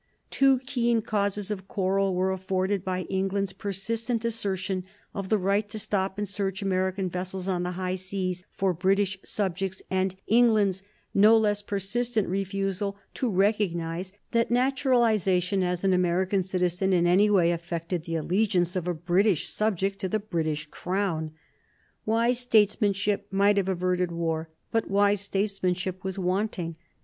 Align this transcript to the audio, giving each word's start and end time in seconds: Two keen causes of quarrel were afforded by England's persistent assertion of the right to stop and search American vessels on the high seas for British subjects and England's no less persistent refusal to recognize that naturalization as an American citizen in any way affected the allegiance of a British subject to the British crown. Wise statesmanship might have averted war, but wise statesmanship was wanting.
Two 0.31 0.57
keen 0.65 1.03
causes 1.03 1.51
of 1.51 1.67
quarrel 1.67 2.15
were 2.15 2.31
afforded 2.31 2.83
by 2.83 3.01
England's 3.03 3.53
persistent 3.53 4.25
assertion 4.25 4.83
of 5.13 5.29
the 5.29 5.37
right 5.37 5.69
to 5.69 5.77
stop 5.77 6.17
and 6.17 6.27
search 6.27 6.63
American 6.63 7.07
vessels 7.07 7.47
on 7.47 7.61
the 7.61 7.73
high 7.73 7.93
seas 7.93 8.43
for 8.51 8.73
British 8.73 9.19
subjects 9.23 9.79
and 9.91 10.15
England's 10.25 10.81
no 11.13 11.37
less 11.37 11.61
persistent 11.61 12.27
refusal 12.27 12.97
to 13.13 13.29
recognize 13.29 14.11
that 14.31 14.49
naturalization 14.49 15.61
as 15.61 15.83
an 15.83 15.93
American 15.93 16.41
citizen 16.41 16.93
in 16.93 17.05
any 17.05 17.29
way 17.29 17.51
affected 17.51 18.05
the 18.05 18.15
allegiance 18.15 18.75
of 18.75 18.87
a 18.87 18.95
British 18.95 19.49
subject 19.49 19.99
to 19.99 20.09
the 20.09 20.19
British 20.19 20.67
crown. 20.71 21.29
Wise 22.07 22.39
statesmanship 22.39 23.27
might 23.29 23.57
have 23.57 23.69
averted 23.69 24.11
war, 24.11 24.49
but 24.71 24.89
wise 24.89 25.21
statesmanship 25.21 26.03
was 26.03 26.17
wanting. 26.17 26.75